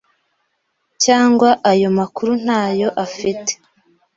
[1.03, 3.51] cyangwa ayo makuru ntayo afite.